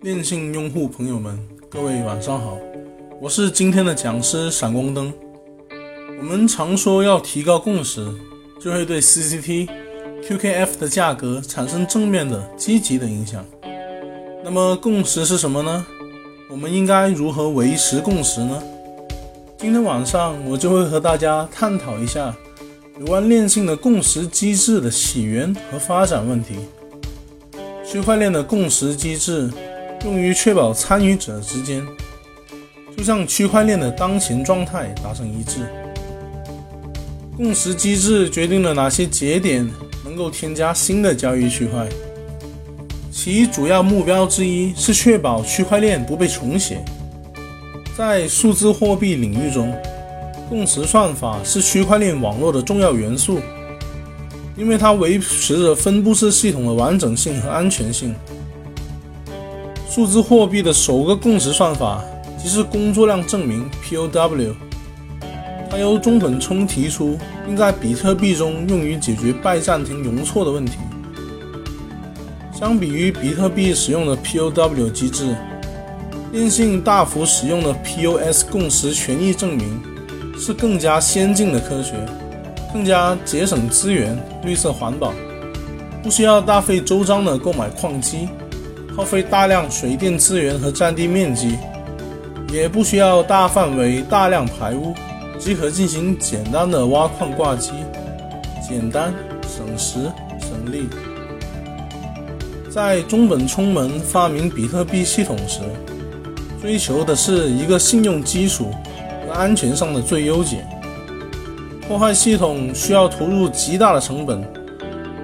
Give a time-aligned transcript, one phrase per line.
[0.00, 1.38] 电信用户朋友们，
[1.68, 2.56] 各位晚上好，
[3.20, 5.12] 我是今天的讲师闪光灯。
[6.18, 8.08] 我们常说要提高共识，
[8.60, 9.68] 就会对 CCT、
[10.22, 13.44] QKF 的价格产生正面的、积极的影响。
[14.42, 15.86] 那么共识是什么呢？
[16.50, 18.62] 我们应该如何维持共识呢？
[19.58, 22.34] 今天晚上我就会和大家探讨一下
[23.00, 26.56] 有关链信的共识机制的起源和发展问题。
[27.90, 29.50] 区块链的共识机制。
[30.04, 31.84] 用于确保参与者之间，
[32.96, 35.62] 就像区块链的当前状态达成一致。
[37.36, 39.68] 共识机制决定了哪些节点
[40.04, 41.88] 能够添加新的交易区块，
[43.10, 46.84] 其主要目标之一是确保区块链不被重写。
[47.96, 49.74] 在数字货币领域中，
[50.48, 53.40] 共识算法是区块链网络的重要元素，
[54.58, 58.12] 因为它维持着分布式系统的完整性和安全性。
[59.88, 62.04] 数字货币的首个共识算法
[62.36, 64.52] 即是工作量证明 （POW），
[65.70, 70.72] 它由中本聪提出，并在比特币中用于解决拜占庭容错的问题。
[72.52, 75.36] 相比于比特币使用的 POW 机制，
[76.32, 79.80] 电信大幅使用的 POS 共识权益证明
[80.36, 81.94] 是更加先进的科学，
[82.72, 85.12] 更加节省资源、绿色环保，
[86.02, 88.28] 不需要大费周章的购买矿机。
[88.96, 91.56] 耗费大量水电资源和占地面积，
[92.52, 94.92] 也不需要大范围、大量排污，
[95.38, 97.70] 即可进行简单的挖矿挂机，
[98.60, 100.00] 简单、省时、
[100.40, 100.88] 省力。
[102.68, 105.60] 在中本聪门发明比特币系统时，
[106.60, 108.72] 追求的是一个信用基础
[109.24, 110.66] 和安全上的最优解。
[111.88, 114.44] 破坏系统需要投入极大的成本，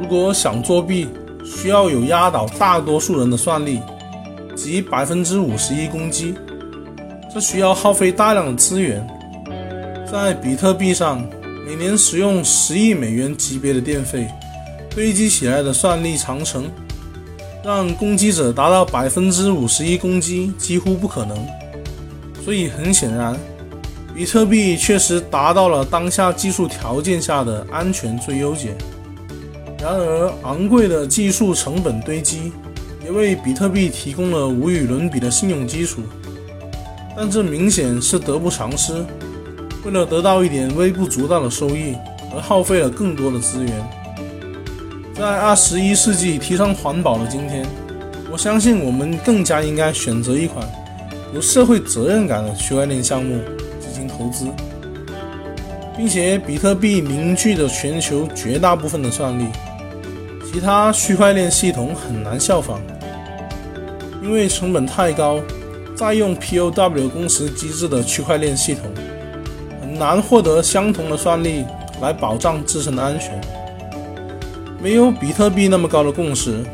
[0.00, 1.08] 如果想作弊。
[1.44, 3.80] 需要有压倒大多数人的算力，
[4.54, 6.36] 即百分之五十一攻击，
[7.34, 9.04] 这需要耗费大量的资源。
[10.08, 11.20] 在比特币上，
[11.66, 14.28] 每年使用十亿美元级别的电费
[14.88, 16.70] 堆积起来的算力长城，
[17.64, 21.36] 让攻击者达到百分之五十一攻击几乎不可能。
[22.44, 23.36] 所以很显然，
[24.22, 28.72] 比特币确实达到了当下技术条件下的安全最优解。
[29.80, 32.52] 然而，昂贵的技术成本堆积，
[33.04, 36.02] 也为比特币提供了无与伦比的信用基础。
[37.16, 39.04] 但这明显是得不偿失。
[39.84, 41.96] 为了得到一点微不足道的收益，
[42.32, 43.72] 而耗费了更多的资源。
[45.16, 47.66] 在二十一世纪提倡环保的今天，
[48.30, 50.64] 我相信我们更加应该选择一款
[51.34, 53.40] 有社会责任感的区块链项目
[54.02, 54.46] 行投资，
[55.96, 59.46] 并且比特币凝聚着全球绝大部分的算力。
[60.52, 62.80] 其他区块链系统很难效仿，
[64.22, 65.40] 因为成本太高。
[65.94, 68.90] 再用 POW 共识机制的区块链系统，
[69.80, 71.64] 很难获得相同的算力
[72.00, 73.40] 来保障自身的安全。
[74.82, 76.64] 没有比特币那么高的共识，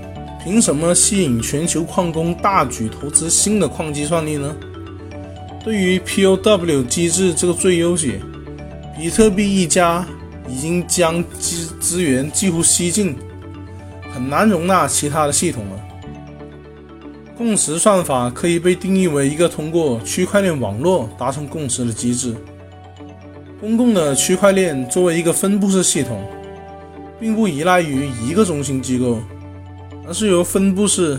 [0.42, 4.56] 凭什么吸引全球矿工大举投资新的矿机算力呢？
[5.68, 8.18] 对于 POW 机制这个最优解，
[8.96, 10.02] 比特币一家
[10.48, 13.14] 已经将资资源几乎吸尽。
[14.10, 15.78] 很难容纳其他的系统了。
[17.36, 22.34] 共识算法可以被定义为一个通过区块链网络达成共识的机制。
[23.60, 26.24] 公共的区块链作为一个分布式系统，
[27.20, 29.20] 并不依赖于一个中心机构，
[30.06, 31.18] 而是由分布式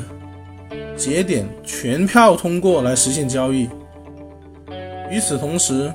[0.98, 3.70] 节点全票通过来实现交易。
[5.10, 5.94] 与此同时，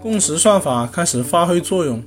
[0.00, 2.02] 共识算法开始发挥作用，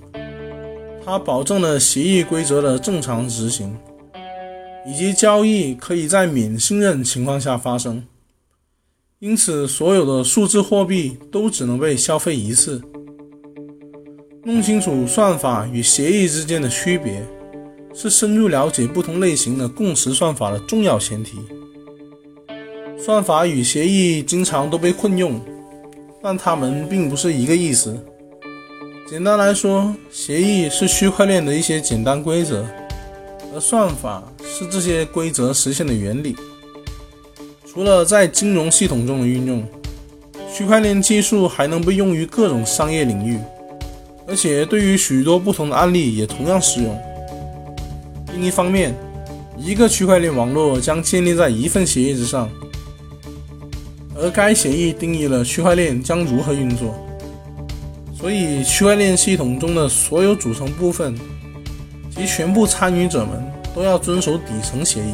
[1.05, 3.75] 它保证了协议规则的正常执行。
[4.87, 8.01] 以及交易可以在免信任情况下发生，
[9.19, 12.81] 因此所有的数字货币都只能被消费一次。
[14.45, 17.21] 弄清楚算法与协议之间的区别，
[17.93, 21.37] 是深入了解不同类型的共识算法的重要前提。
[22.97, 25.39] 算法与协议经常都被混用，
[26.21, 27.97] 但它们并不是一个意思。
[29.09, 32.65] 简单来说，协议是区块链的一些简单规则。
[33.51, 36.35] 而算法是这些规则实现的原理。
[37.65, 39.65] 除了在金融系统中的运用，
[40.53, 43.39] 区块链技术还能被用于各种商业领域，
[44.27, 46.95] 而且对于许多不同的案例也同样适用。
[48.33, 48.93] 另一方面，
[49.57, 52.47] 一个区块链网络将建立在一份协议之上，
[54.21, 56.93] 而该协议定义了区块链将如何运作。
[58.13, 61.15] 所以，区块链系统中的所有组成部分。
[62.11, 63.41] 及全部参与者们
[63.73, 65.13] 都要遵守底层协议，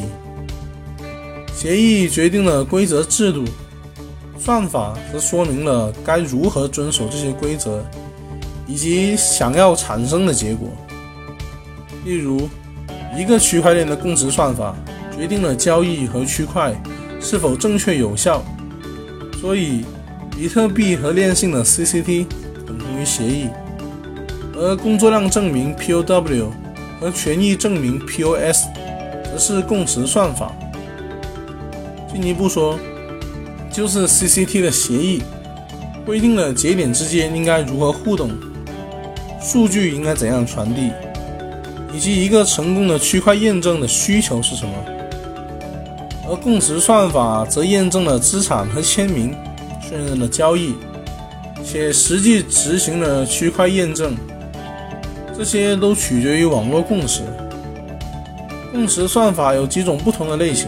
[1.53, 3.43] 协议决定了规则制度，
[4.39, 7.85] 算法则说明了该如何遵守这些规则，
[8.65, 10.67] 以及想要产生的结果。
[12.05, 12.49] 例如，
[13.15, 14.75] 一个区块链的共识算法
[15.15, 16.73] 决定了交易和区块
[17.21, 18.43] 是否正确有效，
[19.45, 19.85] 所以
[20.35, 22.25] 比特币和链性的 CCT
[22.65, 23.47] 等同于协议，
[24.55, 26.47] 而工作量证明 POW
[26.99, 28.63] 和权益证明 POS
[29.23, 30.51] 则是共识算法。
[32.11, 32.79] 进一步说，
[33.71, 35.21] 就是 CCT 的协议
[36.07, 38.31] 规定了节点之间应该如何互动，
[39.39, 40.89] 数据应该怎样传递，
[41.93, 44.73] 以及一个成功的区块验证的需求是什么。
[46.27, 49.35] 而共识算法则验证了资产和签名，
[49.81, 50.73] 确认了交易，
[51.63, 54.15] 且实际执行了区块验证。
[55.37, 57.21] 这些都取决于网络共识。
[58.71, 60.67] 共识算法有几种不同的类型。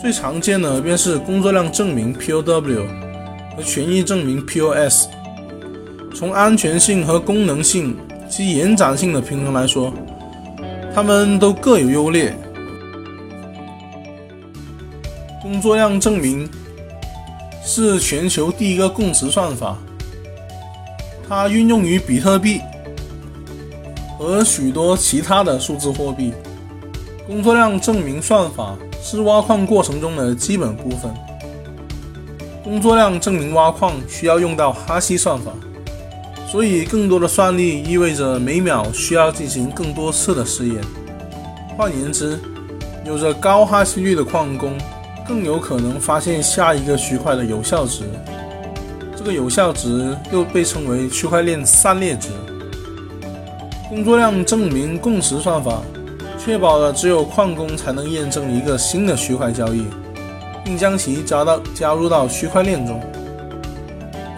[0.00, 2.86] 最常见的便是工作量证明 （POW）
[3.56, 5.06] 和权益证明 （POS）。
[6.14, 7.96] 从安全性和功能性
[8.28, 9.92] 及延展性的平衡来说，
[10.94, 12.36] 它们都各有优劣。
[15.44, 16.48] 工作量证明
[17.62, 19.76] 是全球第一个共识算法，
[21.28, 22.62] 它运用于比特币
[24.18, 26.32] 和许多其他的数字货币。
[27.26, 28.74] 工作量证明算法。
[29.06, 31.12] 是挖矿过程中的基本部分。
[32.62, 35.52] 工作量证明挖矿需要用到哈希算法，
[36.50, 40.82] 所以更多的算力意味着每秒需要进行更多次的试验。
[41.76, 42.40] 换言之，
[43.04, 44.72] 有着高哈希率的矿工
[45.26, 48.04] 更有可能发现下一个区块的有效值。
[49.16, 52.28] 这个有效值又被称为区块链散列值。
[53.88, 55.82] 工作量证明共识算法。
[56.36, 59.86] 确保了只有矿工才能验证一个新的区块交易，
[60.62, 63.00] 并将其加到加入到区块链中，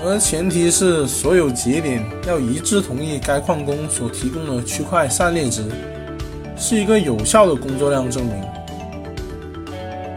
[0.05, 5.65] 而前提是所有节点要一致同意该矿工所提供的区块散列值
[6.57, 8.35] 是一个有效的工作量证明。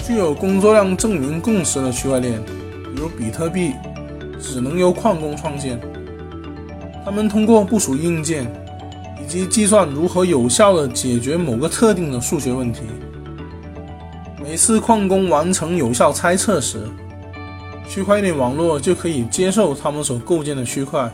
[0.09, 3.73] 具有工作量证明共识的区块链，比如比特币，
[4.41, 5.79] 只能由矿工创建，
[7.05, 8.51] 他们通过部署硬件
[9.23, 9.27] 以。
[9.29, 12.79] 及计算如何有效地解决某个特定的数学问题。
[14.41, 16.79] 每次矿工完成有效猜测时，
[17.87, 21.07] 区块链网络就可以接受他们所构建的区块。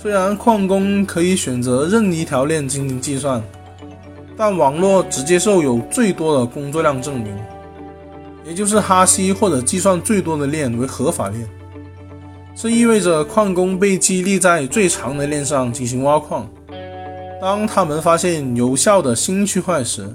[0.00, 3.42] 虽然矿工可以选择任意一条链进行计算，
[4.42, 7.36] 但网络只接受有最多的工作量证明，
[8.42, 11.46] 也就是哈希或者计算最多的链为合法链。
[12.54, 16.48] 这意味着矿工被激励在最长的链上进行挖矿。
[17.38, 20.10] 当他们发现有效的新区块时，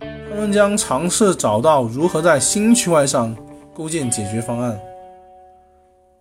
[0.00, 3.36] 他们将尝试找到如何在新区块上
[3.74, 4.80] 构建解决方案。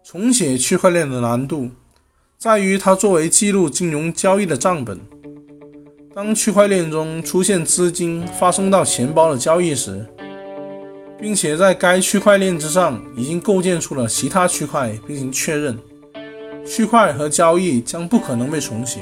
[0.03, 1.69] 重写区块链的难度
[2.37, 4.99] 在于它作为记录金融交易的账本。
[6.15, 10.05] 当区块链中出现资金发送到钱包的交易时，
[11.19, 15.77] 并且在该区块链之上已经构建出了其他区块并行确认，
[16.65, 19.01] 区块和交易将不可能被重写。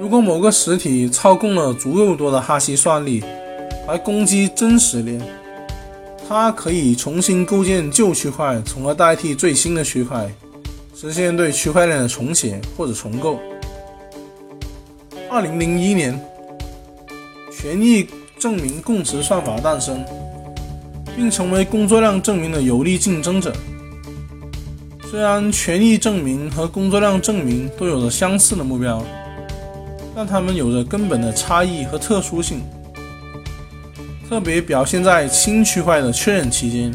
[0.00, 3.22] 如果某个实体操控了足够多的哈希算力
[3.86, 5.20] 来攻击真实链，
[6.26, 10.26] 它可以重新构建旧区块，从而代替最新的区块，
[10.96, 13.38] 实现对区块链的重写或者重构。
[15.30, 16.18] 二零零一年，
[17.52, 18.06] 权益
[18.38, 20.02] 证明共识算法诞生，
[21.14, 23.52] 并成为工作量证明的有力竞争者。
[25.10, 29.04] 虽然权益证明和工作量证明都有着相似的目标。
[30.14, 32.60] 但它们有着根本的差异和特殊性，
[34.28, 36.92] 特别表现在新区块的确认期间。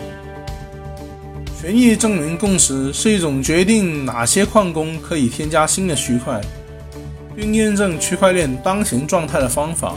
[1.61, 6.41] 权益证明共识是一种决定哪些矿工可以添加新的区块，
[7.35, 9.95] 并验证区块链当前状态的方法。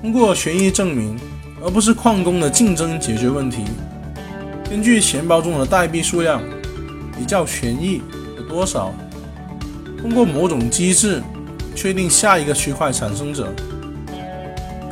[0.00, 1.18] 通过权益证明，
[1.64, 3.64] 而不是矿工的竞争解决问题。
[4.68, 6.42] 根据钱包中的代币数量，
[7.18, 8.02] 比较权益
[8.36, 8.92] 有多少，
[10.00, 11.22] 通过某种机制。
[11.76, 13.52] 确定下一个区块产生者。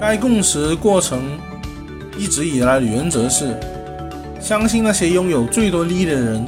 [0.01, 1.39] 该共识过程
[2.19, 3.57] 一直以来的原则是：
[4.41, 6.45] 相信那些拥有最多利益的人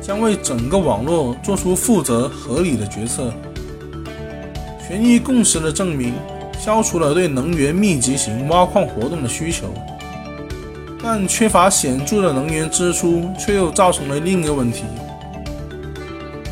[0.00, 3.34] 将为整个网络做出负责合理的决策。
[4.92, 6.12] 权益共识的证明
[6.58, 9.72] 消除了对能源密集型挖矿活动的需求，
[11.02, 14.84] 但缺乏显著的能源支出却又造成了另一个问题。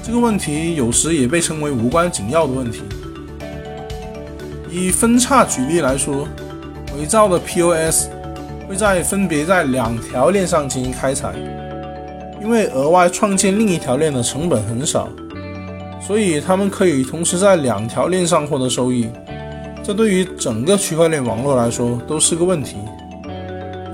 [0.02, 2.80] 这个问题有时也被称为无关紧要的问题。
[4.70, 6.26] 以分叉举例来说，
[6.98, 8.08] 伪造的 POS
[8.66, 11.34] 会在分别在两条链上进行开采，
[12.40, 15.10] 因为额外创建另一条链的成本很少，
[16.00, 19.08] 所以他们可以同时在两条链上获得收益。
[19.82, 22.76] 这对于整个区块链网络来说都是个问题，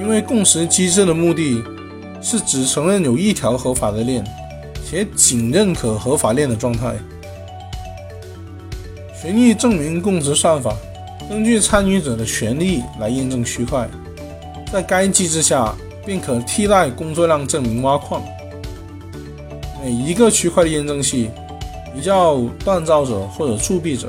[0.01, 1.63] 因为共识机制的目的
[2.21, 4.25] 是只承认有一条合法的链，
[4.85, 6.95] 且仅认可合法链的状态。
[9.21, 10.75] 权益证明共识算法
[11.29, 13.89] 根据参与者的权利来验证区块，
[14.73, 18.23] 在该机制下便可替代工作量证明挖矿。
[19.83, 21.31] 每一个区块的验证器
[21.97, 24.09] 比较锻造者或者铸币者，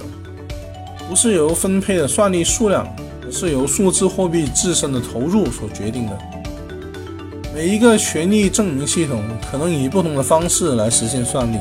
[1.07, 2.85] 不是由分配的算力数量，
[3.25, 6.17] 而是由数字货币自身的投入所决定的。
[7.55, 11.57] 每一个权益证明系统可能以不同的方式来实现算力，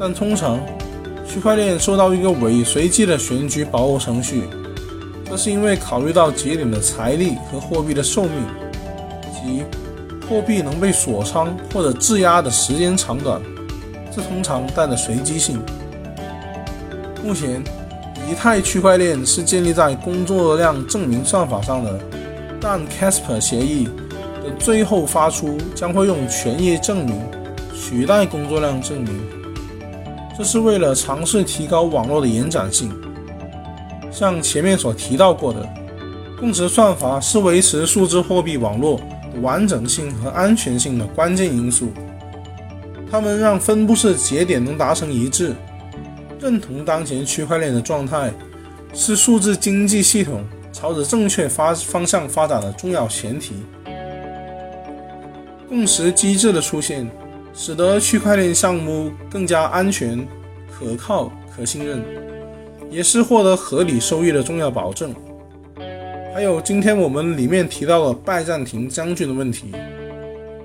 [0.00, 0.58] 但通常。
[1.30, 4.44] 区块链受到一个伪随机的选举保护程序，
[5.28, 8.32] 这是因为考虑到节点的财力和货币的寿命，
[9.34, 9.62] 即
[10.26, 13.42] 货币能被锁仓或者质押的时间长短，
[14.14, 15.60] 这通常带着随机性。
[17.24, 17.62] 目前，
[18.30, 22.00] 以太区块链是建立在工作量证明算法上的，
[22.60, 23.88] 但 Casper 协议
[24.42, 27.20] 的最后发出将会用权益证明
[27.74, 29.20] 取代工作量证明。
[30.36, 32.92] 这是为了尝试提高网络的延展性。
[34.10, 35.68] 像前面所提到过的，
[36.38, 39.00] 共识算法是维持数字货币网络
[39.42, 41.92] 完整性和安全性的关键因素。
[43.10, 45.54] 它们让分布式节点能达成一致，
[46.40, 48.32] 认同当前区块链的状态，
[48.92, 53.54] 是数字经济系统朝着正确发方向发展的重要前提。
[55.68, 57.10] 共识机制的出现。
[57.54, 60.24] 使得区块链项目更加安全、
[60.70, 62.00] 可靠、可信任，
[62.88, 65.12] 也是获得合理收益的重要保证。
[66.32, 69.72] 还有今天我们里面提到的拜占庭将军的问题，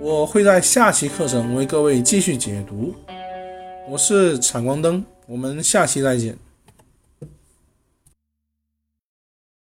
[0.04, 2.94] 我会在下期课程为各位继续解读。
[3.88, 6.38] 我是闪光灯，我们下期再见。